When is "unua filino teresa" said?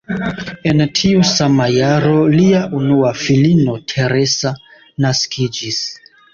2.81-4.55